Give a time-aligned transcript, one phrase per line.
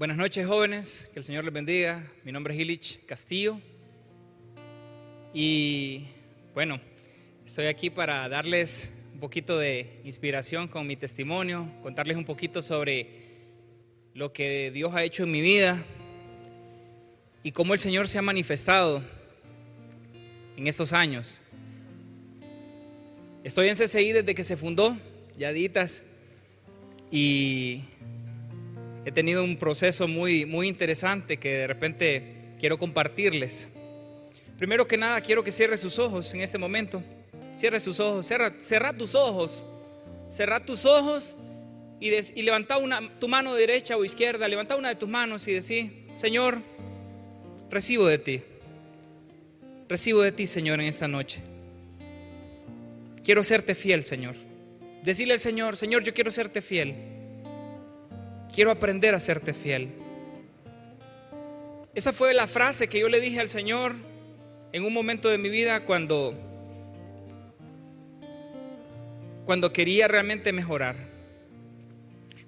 [0.00, 2.10] Buenas noches jóvenes, que el Señor les bendiga.
[2.24, 3.60] Mi nombre es Illich Castillo
[5.34, 6.06] y
[6.54, 6.80] bueno,
[7.44, 13.10] estoy aquí para darles un poquito de inspiración con mi testimonio, contarles un poquito sobre
[14.14, 15.84] lo que Dios ha hecho en mi vida
[17.42, 19.02] y cómo el Señor se ha manifestado
[20.56, 21.42] en estos años.
[23.44, 24.96] Estoy en CCI desde que se fundó,
[25.36, 26.04] Yaditas,
[27.10, 27.82] y
[29.04, 33.68] he tenido un proceso muy, muy interesante que de repente quiero compartirles.
[34.58, 37.02] Primero que nada, quiero que cierre sus ojos en este momento.
[37.56, 39.64] Cierre sus ojos, cerra, tus ojos.
[40.28, 41.36] Cerra tus ojos
[41.98, 44.46] y, y levanta una, tu mano derecha o izquierda.
[44.48, 46.58] Levanta una de tus manos y decir, Señor,
[47.70, 48.42] recibo de ti.
[49.88, 51.40] Recibo de ti, Señor, en esta noche.
[53.24, 54.36] Quiero serte fiel, Señor.
[55.02, 57.19] Decirle al Señor, Señor, yo quiero serte fiel.
[58.54, 59.88] Quiero aprender a serte fiel.
[61.94, 63.94] Esa fue la frase que yo le dije al Señor
[64.72, 66.34] en un momento de mi vida cuando
[69.44, 70.94] cuando quería realmente mejorar.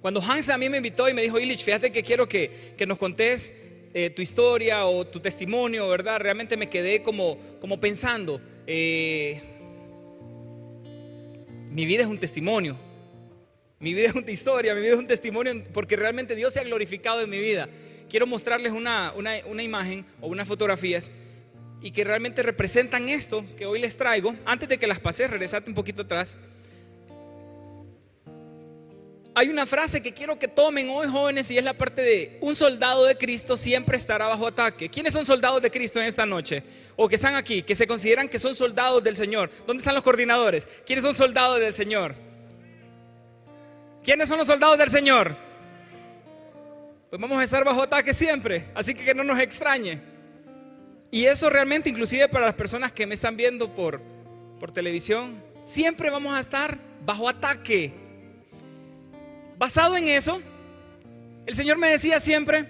[0.01, 2.51] Cuando Hans a mí me invitó y me dijo, Illich, fíjate que quiero que,
[2.87, 3.53] nos contés
[3.95, 6.21] eh, tu historia o tu testimonio, ¿verdad?
[6.21, 9.41] Realmente me quedé como, como pensando, eh,
[11.71, 12.77] mi vida es un testimonio.
[13.83, 16.63] Mi vida es una historia, mi vida es un testimonio porque realmente Dios se ha
[16.63, 17.69] glorificado en mi vida.
[18.09, 21.11] Quiero mostrarles una, una, imagen o unas fotografías
[21.81, 24.37] y que realmente representan esto que hoy les traigo.
[24.45, 26.39] Antes de que las pase, regresate un poquito atrás.
[29.35, 32.55] Hay una frase que quiero que tomen hoy jóvenes y es la parte de un
[32.55, 34.89] soldado de Cristo siempre estará bajo ataque.
[34.91, 36.63] ¿Quiénes son soldados de Cristo en esta noche?
[36.95, 39.51] O que están aquí, que se consideran que son soldados del Señor.
[39.67, 40.69] ¿Dónde están los coordinadores?
[40.87, 42.31] ¿Quiénes son soldados del Señor?
[44.05, 45.37] ¿Quiénes son los soldados del Señor?
[47.09, 50.01] Pues vamos a estar bajo ataque siempre, así que que no nos extrañe.
[51.11, 54.01] Y eso realmente, inclusive para las personas que me están viendo por,
[54.59, 57.93] por televisión, siempre vamos a estar bajo ataque.
[59.59, 60.41] Basado en eso,
[61.47, 62.67] el Señor me decía siempre,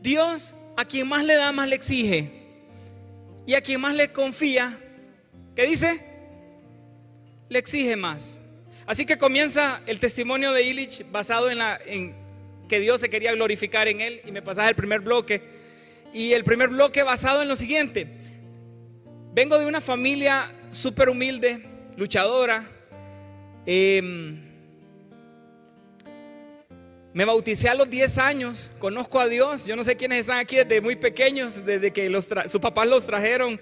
[0.00, 2.30] Dios a quien más le da, más le exige.
[3.46, 4.78] Y a quien más le confía,
[5.54, 6.00] ¿qué dice?
[7.48, 8.40] Le exige más.
[8.88, 11.78] Así que comienza el testimonio de Illich basado en, la,
[12.66, 14.22] que Dios se quería glorificar en él.
[14.24, 15.42] Y me pasaba el primer bloque.
[16.14, 18.06] Y el primer bloque basado en lo siguiente.
[19.34, 21.66] Vengo de una familia súper humilde,
[21.98, 22.66] luchadora.
[23.66, 24.40] Eh,
[27.12, 30.56] me bauticé a los 10 años, conozco a Dios, yo no sé quiénes están aquí
[30.56, 32.10] desde muy pequeños, desde que
[32.48, 33.60] sus papás los trajeron,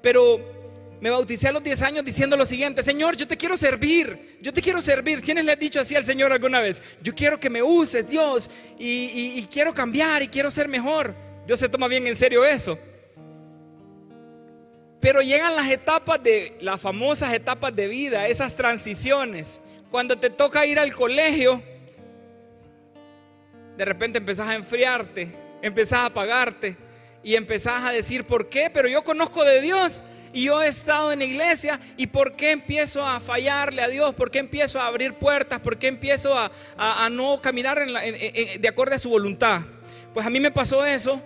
[0.00, 0.63] pero
[1.04, 4.54] me bauticé a los 10 años diciendo lo siguiente, Señor, yo te quiero servir, yo
[4.54, 5.20] te quiero servir.
[5.20, 6.80] ¿Quiénes le han dicho así al Señor alguna vez?
[7.02, 11.14] Yo quiero que me uses, Dios, y, y quiero cambiar y quiero ser mejor.
[11.46, 12.78] Dios se toma bien en serio eso.
[14.98, 19.60] Pero llegan las etapas de, las famosas etapas de vida, esas transiciones.
[19.90, 21.62] Cuando te toca ir al colegio,
[23.76, 26.78] de repente empezás a enfriarte, empezás a apagarte
[27.22, 28.70] y empezás a decir, ¿por qué?
[28.72, 30.02] Pero yo conozco de Dios
[30.34, 34.16] y yo he estado en la iglesia y ¿por qué empiezo a fallarle a Dios?
[34.16, 35.60] ¿Por qué empiezo a abrir puertas?
[35.60, 36.50] ¿Por qué empiezo a,
[37.08, 39.62] no caminar de acuerdo a su voluntad?
[40.12, 41.22] Pues a mí me pasó eso.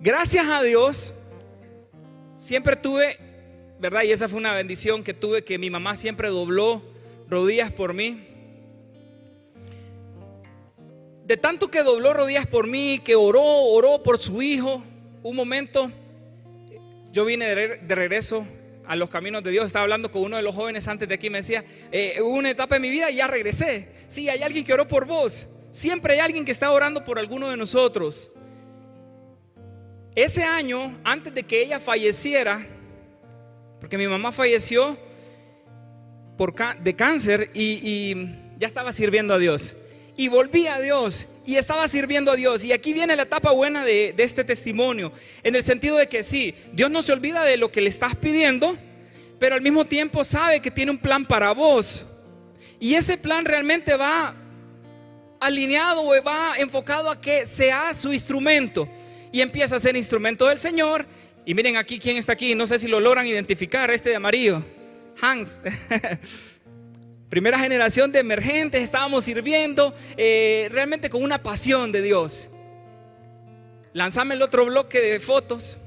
[0.00, 1.12] Gracias a Dios,
[2.36, 3.16] siempre tuve,
[3.78, 4.02] ¿verdad?
[4.02, 6.82] Y esa fue una bendición que tuve, que mi mamá siempre dobló
[7.28, 8.26] rodillas por mí.
[11.26, 14.82] De tanto que dobló rodillas por mí, que oró, oró por su hijo,
[15.22, 15.92] un momento,
[17.12, 18.46] yo vine de regreso
[18.86, 19.66] a los caminos de Dios.
[19.66, 21.30] Estaba hablando con uno de los jóvenes antes de aquí.
[21.30, 23.88] Me decía, eh, hubo una etapa en mi vida y ya regresé.
[24.08, 25.46] Sí, hay alguien que oró por vos.
[25.72, 28.30] Siempre hay alguien que está orando por alguno de nosotros.
[30.14, 32.66] Ese año, antes de que ella falleciera,
[33.80, 34.98] porque mi mamá falleció
[36.36, 39.74] por de cáncer y, y ya estaba sirviendo a Dios
[40.20, 42.62] y volví a Dios y estaba sirviendo a Dios.
[42.62, 46.54] Y aquí viene la etapa buena de, este testimonio, en el sentido de que sí,
[46.74, 48.76] Dios no se olvida de lo que le estás pidiendo,
[49.38, 52.04] pero al mismo tiempo sabe que tiene un plan para vos.
[52.78, 54.34] Y ese plan realmente va
[55.40, 58.86] alineado o va enfocado a que sea su instrumento.
[59.32, 61.06] Y empieza a ser instrumento del Señor.
[61.46, 64.62] Y miren aquí quién está aquí, no sé si lo logran identificar, este de amarillo,
[65.18, 65.62] Hans.
[67.30, 72.50] Primera generación de emergentes, estábamos sirviendo eh, realmente con una pasión de Dios.
[73.92, 75.78] Lanzame el otro bloque de fotos.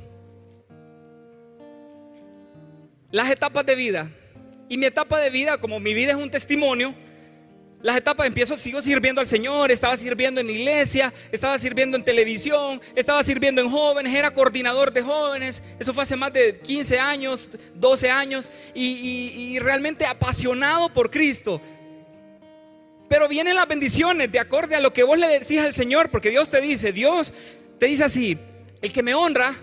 [3.11, 4.09] Las etapas de vida.
[4.69, 6.95] Y mi etapa de vida, como mi vida es un testimonio,
[7.83, 12.81] las etapas, empiezo, sigo sirviendo al Señor, estaba sirviendo en iglesia, estaba sirviendo en televisión,
[12.95, 17.49] estaba sirviendo en jóvenes, era coordinador de jóvenes, eso fue hace más de 15 años,
[17.75, 21.61] 12 años, y, realmente apasionado por Cristo.
[23.09, 26.29] Pero vienen las bendiciones de acorde a lo que vos le decís al Señor, porque
[26.29, 27.33] Dios te dice, Dios
[27.79, 28.37] te dice así,
[28.81, 29.55] el que me honra,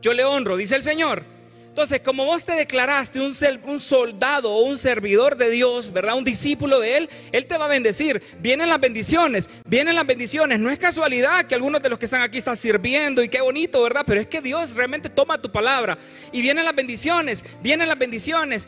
[0.00, 1.24] yo le honro, dice el Señor.
[1.70, 3.32] Entonces, como vos te declaraste un,
[3.62, 6.16] un, soldado o un servidor de Dios, ¿verdad?
[6.16, 8.20] Un discípulo de Él, Él te va a bendecir.
[8.40, 10.58] Vienen las bendiciones, vienen las bendiciones.
[10.58, 13.80] No es casualidad que algunos de los que están aquí están sirviendo y qué bonito,
[13.84, 14.02] ¿verdad?
[14.04, 15.96] Pero es que Dios realmente toma tu palabra
[16.32, 18.66] y vienen las bendiciones, vienen las bendiciones.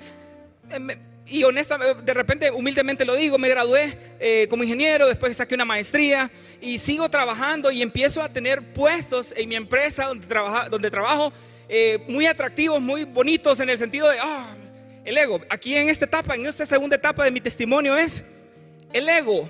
[0.71, 5.57] Eh, y honestamente, de repente, humildemente lo digo, me gradué eh, como ingeniero, después saqué
[5.57, 10.69] una maestría y sigo trabajando y empiezo a tener puestos en mi empresa donde, trabaja,
[10.69, 11.33] donde trabajo
[11.75, 14.55] eh, muy atractivos, muy bonitos en el sentido de, ah,
[15.07, 15.41] el ego.
[15.49, 18.23] Aquí en esta etapa, en esta segunda etapa de mi testimonio es
[18.93, 19.49] el ego.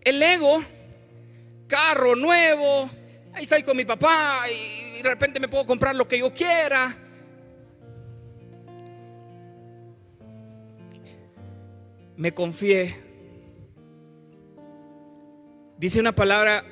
[0.00, 0.64] El ego,
[1.68, 2.90] carro nuevo,
[3.32, 6.98] ahí estoy con mi papá y de repente me puedo comprar lo que yo quiera.
[12.16, 12.96] Me confié.
[15.78, 16.64] Dice una palabra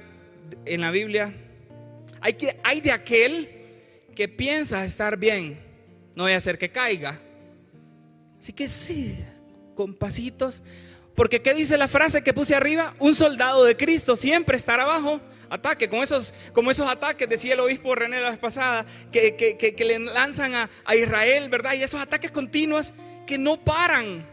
[0.65, 1.33] en la Biblia,
[2.21, 3.62] hay, que, hay de aquel
[4.15, 5.61] que piensa estar bien,
[6.15, 7.21] no voy a hacer que caiga.
[8.39, 9.19] Así que sí,
[9.75, 10.63] con pasitos.
[11.15, 12.95] Porque ¿qué dice la frase que puse arriba?
[12.99, 15.21] Un soldado de Cristo siempre estará abajo
[15.53, 19.85] ataque, con esos, como esos ataques, decía el obispo René la vez pasada, que, que,
[19.85, 21.75] le lanzan a, a, Israel, ¿verdad?
[21.75, 22.95] Y esos ataques continuos
[23.27, 24.27] que no paran.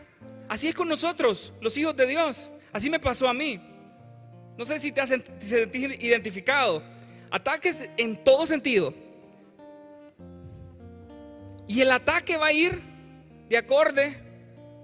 [0.47, 2.49] Así es con nosotros, los hijos de Dios.
[2.71, 3.59] Así me pasó a mí.
[4.57, 6.81] No sé si te has identificado.
[7.31, 8.93] Ataques en todo sentido.
[11.69, 12.81] Y el ataque va a ir
[13.47, 14.17] de acorde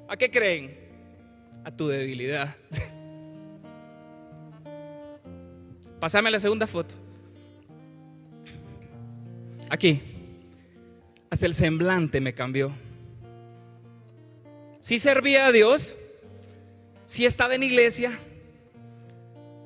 [0.07, 0.77] a qué creen?
[1.63, 2.55] A tu debilidad.
[5.99, 6.93] Pásame la segunda foto.
[9.67, 9.99] Aquí.
[11.31, 12.71] Hasta el semblante me cambió.
[14.79, 15.95] Sí servía a Dios,
[17.07, 18.11] sí estaba en iglesia,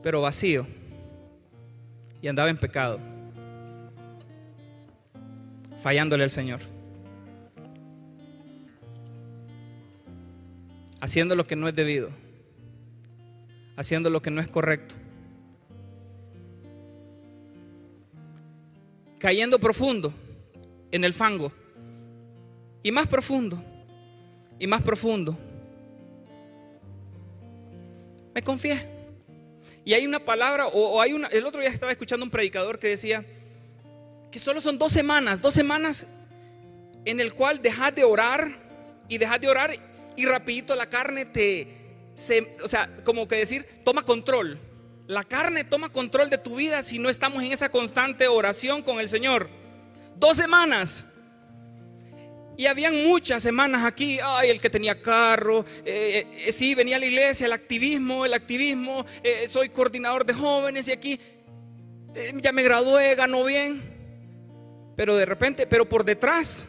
[0.01, 0.65] pero vacío.
[2.22, 2.98] Y andaba en pecado,
[5.83, 6.79] fallándole al Señor.
[11.01, 12.10] Haciendo lo que no es debido,
[13.75, 14.96] haciendo lo que no es correcto,
[19.19, 20.13] cayendo profundo
[20.92, 21.51] en el fango
[22.84, 23.62] y más profundo
[24.57, 25.38] y más profundo.
[28.34, 28.80] Me confié.
[29.86, 32.90] Y hay una palabra, o, hay una, el otro día estaba escuchando un predicador que
[32.90, 33.25] decía
[34.31, 36.06] que solo son dos semanas, dos semanas
[37.06, 38.51] en el cual dejas de orar
[39.07, 39.88] y dejas de orar
[40.19, 41.66] y rapidito la carne te,
[42.62, 44.60] o sea, como que decir, toma control.
[45.07, 49.00] La carne toma control de tu vida si no estamos en esa constante oración con
[49.00, 49.50] el Señor.
[50.18, 51.06] Dos semanas.
[52.57, 57.00] Y habían muchas semanas aquí, ay, el que tenía carro, eh, eh, sí, venía a
[57.00, 61.18] la iglesia, el activismo, el activismo, eh, soy coordinador de jóvenes y aquí
[62.42, 63.81] ya me gradué, ganó bien.
[64.98, 66.67] Pero de repente, pero por detrás,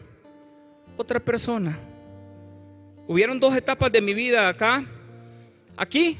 [0.95, 1.77] otra persona
[3.11, 4.85] Hubieron dos etapas de mi vida acá.
[5.75, 6.17] Aquí,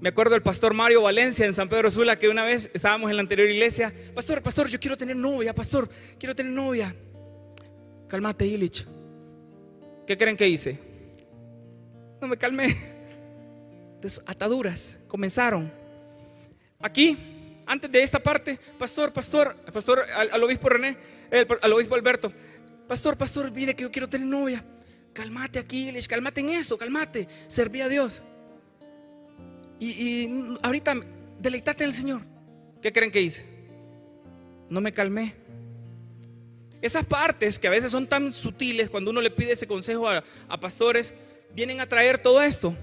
[0.00, 3.18] me acuerdo del pastor Mario Valencia en San Pedro Sula que una vez estábamos en
[3.18, 3.94] la anterior iglesia.
[4.12, 6.92] Pastor, pastor, yo quiero tener novia, pastor, quiero tener novia.
[8.08, 8.84] Calmate, Illich.
[10.04, 10.76] ¿Qué creen que hice?
[12.20, 12.76] No me calmé.
[14.26, 15.72] ataduras comenzaron.
[16.80, 17.16] Aquí,
[17.64, 20.96] antes de esta parte, pastor, pastor, pastor, al, obispo René,
[21.62, 22.32] al obispo Alberto,
[22.88, 24.64] pastor, pastor, mire que yo quiero tener novia.
[25.12, 27.28] Calmate Aquiles, calmate en esto, calmate.
[27.46, 28.22] Serví a Dios.
[29.78, 30.94] Y, ahorita
[31.40, 32.22] deleitate en el Señor.
[32.80, 33.44] ¿Qué creen que hice?
[34.70, 35.34] No me calmé.
[36.80, 40.24] Esas partes que a veces son tan sutiles cuando uno le pide ese consejo a,
[40.48, 41.14] a pastores,
[41.54, 42.74] vienen a traer todo esto.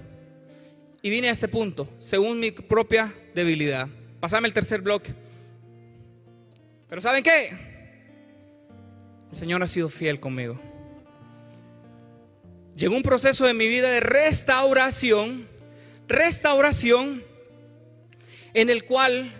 [1.02, 3.88] Y vine a este punto, según mi propia debilidad.
[4.20, 5.14] Pasame el tercer bloque.
[6.88, 7.48] Pero ¿saben qué?
[9.30, 10.60] El Señor ha sido fiel conmigo.
[12.80, 15.46] Llegó un proceso de mi vida de restauración,
[16.08, 17.22] restauración,
[18.54, 19.30] en el cual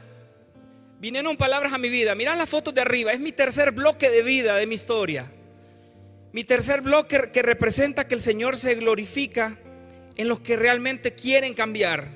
[0.98, 2.14] vinieron palabras a mi vida.
[2.14, 5.32] Mirad las fotos de arriba, es mi tercer bloque de vida, de mi historia.
[6.32, 9.56] Mi tercer bloque que representa que el Señor se glorifica
[10.16, 12.08] en los que realmente quieren cambiar.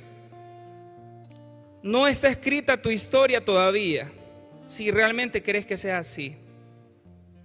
[1.83, 4.13] No está escrita tu historia todavía,
[4.67, 6.37] si realmente crees que sea así.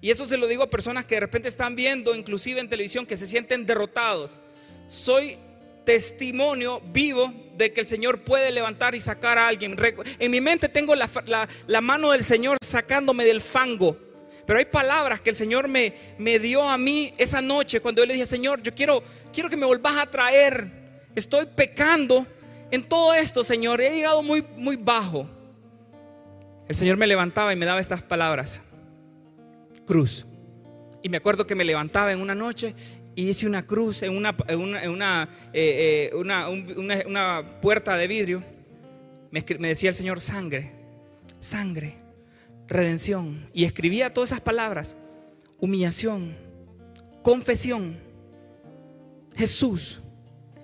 [0.02, 3.06] Y eso se lo digo a personas que de repente están viendo, inclusive en televisión,
[3.06, 4.40] que se sienten derrotados.
[4.88, 5.38] Soy
[5.84, 9.76] testimonio vivo de que el Señor puede levantar y sacar a alguien.
[10.20, 13.98] En mi mente tengo la, mano del Señor sacándome del fango.
[14.46, 18.06] Pero hay palabras que el Señor me, me dio a mí esa noche cuando yo
[18.06, 19.04] le dije, Señor, yo quiero,
[19.34, 20.72] quiero que me volvás a traer.
[21.14, 22.26] Estoy pecando
[22.72, 23.82] en todo esto, Señor.
[23.82, 25.30] He llegado muy, muy bajo.
[26.68, 28.62] El Señor me levantaba y me daba estas palabras.
[29.90, 30.28] Cruz.
[31.02, 32.76] Y me acuerdo que me levantaba en una noche
[33.16, 34.36] y hice una cruz en una,
[34.88, 38.44] una, eh, eh, una, puerta de vidrio.
[39.32, 40.74] Me, decía el Señor, sangre,
[41.40, 41.96] sangre,
[42.68, 43.50] redención.
[43.52, 44.96] Y escribía todas esas palabras.
[45.58, 46.38] Humillación,
[47.24, 47.98] confesión,
[49.36, 50.02] Jesús,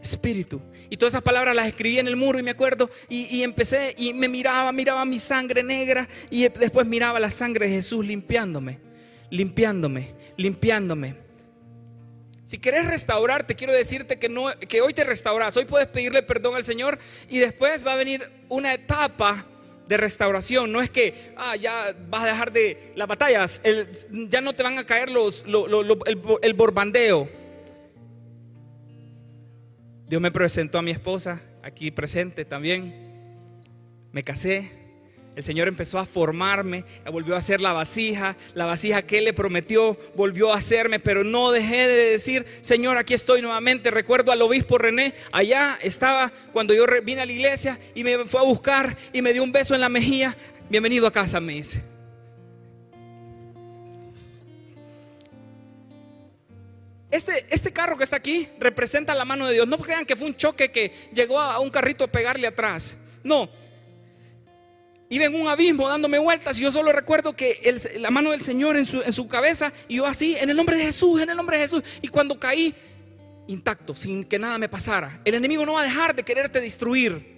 [0.04, 0.62] Espíritu.
[0.92, 4.14] Y todas esas palabras las escribí en el muro y me acuerdo y, empecé y
[4.14, 8.85] me miraba, miraba mi sangre negra y después miraba la sangre de Jesús limpiándome,
[9.30, 11.16] limpiándome, limpiándome.
[12.46, 15.58] Si quieres restaurarte, quiero decirte que, no, que hoy te restauras.
[15.58, 19.46] Hoy puedes pedirle perdón al Señor y después va a venir una etapa
[19.88, 20.72] de restauración.
[20.72, 23.62] No es que ah, ya vas a dejar de las batallas,
[24.12, 27.30] ya no te van a caer los, el, el borbandeo.
[30.08, 32.94] Dios me presentó a mi esposa, aquí presente también.
[34.12, 34.72] Me casé.
[35.36, 39.34] El Señor empezó a formarme, volvió a hacer la vasija, la vasija que Él le
[39.34, 43.92] prometió, volvió a hacerme, pero no dejé de decir, Señor, aquí estoy nuevamente.
[43.92, 48.40] Recuerdo al obispo René, allá estaba cuando yo vine a la iglesia y me fue
[48.40, 50.38] a buscar y me dio un beso en la mejilla.
[50.70, 51.84] Bienvenido a casa, me dice.
[57.12, 59.68] Este, este, carro que está aquí representa la mano de Dios.
[59.68, 62.98] No crean que fue un choque que llegó a un carrito a pegarle atrás.
[63.22, 63.50] No.
[65.10, 68.76] Iba en un abismo dándome vueltas y yo solo recuerdo que la mano del Señor
[68.76, 71.38] en su, en su cabeza y yo así, en el nombre de Jesús, en el
[71.38, 71.84] nombre de Jesús.
[72.02, 72.74] Y cuando caí
[73.48, 77.36] intacto, sin que nada me pasara, el enemigo no va a dejar de quererte destruir.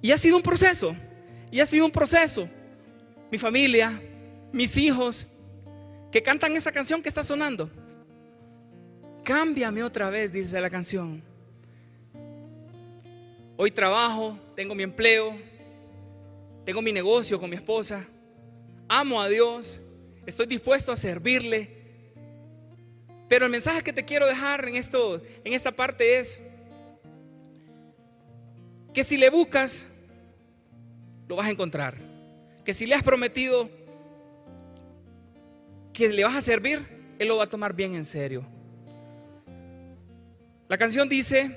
[0.00, 0.94] Y ha sido un proceso.
[1.50, 2.48] Y ha sido un proceso.
[3.30, 4.00] Mi familia,
[4.52, 5.26] mis hijos,
[6.10, 7.70] que cantan esa canción que está sonando.
[9.24, 11.22] Cámbiame otra vez, dice la canción.
[13.56, 15.38] Hoy trabajo, tengo mi empleo,
[16.64, 18.06] tengo mi negocio con mi esposa,
[18.88, 19.80] amo a Dios,
[20.26, 21.82] estoy dispuesto a servirle.
[23.28, 26.38] Pero el mensaje que te quiero dejar en, esto, en esta parte es
[28.92, 29.86] que si le buscas,
[31.28, 31.96] lo vas a encontrar.
[32.64, 33.70] Que si le has prometido
[35.92, 36.86] que le vas a servir,
[37.18, 38.46] Él lo va a tomar bien en serio.
[40.68, 41.50] La canción dice,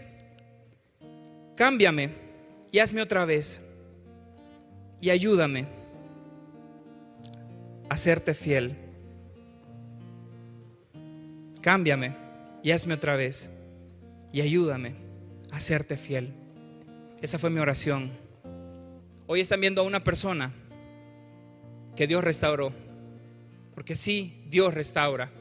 [1.55, 2.09] cámbiame
[2.71, 3.61] y hazme otra vez
[5.05, 5.67] y ayúdame
[7.89, 8.75] a serte fiel.
[11.61, 12.15] Cámbiame
[12.63, 13.51] y hazme otra vez
[14.33, 14.95] y ayúdame
[15.51, 16.33] a serte fiel.
[17.21, 18.09] Esa fue mi oración.
[19.27, 20.51] Hoy están viendo a una persona
[21.95, 22.73] que Dios restauró.
[23.75, 25.31] Porque sí, Dios restaura.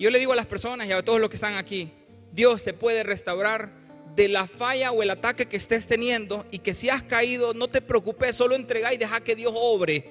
[0.00, 1.92] yo le digo a las personas y a todos los que están aquí,
[2.32, 3.70] Dios te puede restaurar
[4.14, 7.68] de la falla o el ataque que estés teniendo y que si has caído, no
[7.68, 10.04] te preocupes, solo entrega y deja que Dios obre,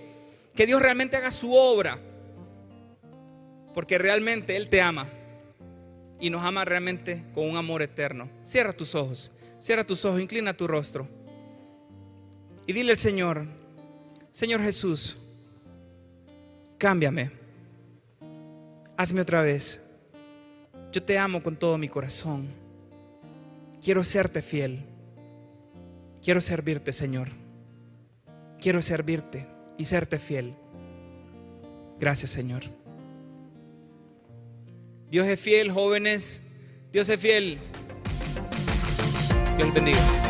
[0.54, 2.00] que Dios realmente haga su obra,
[3.74, 5.08] porque realmente Él te ama
[6.20, 8.30] y nos ama realmente con un amor eterno.
[8.44, 11.08] Cierra tus ojos, cierra tus ojos, inclina tu rostro
[12.66, 13.46] y dile al Señor,
[14.32, 15.18] Señor Jesús,
[16.78, 17.32] cámbiame,
[18.98, 19.80] hazme otra vez
[20.94, 22.48] yo te amo con todo mi corazón.
[23.84, 24.86] Quiero serte fiel.
[26.24, 27.28] Quiero servirte, Señor.
[28.62, 29.46] Quiero servirte
[29.78, 30.56] y serte fiel.
[32.00, 32.64] Gracias, Señor.
[35.12, 36.40] Dios es fiel, jóvenes.
[36.94, 37.58] Dios es fiel.
[39.58, 40.23] Dios bendiga.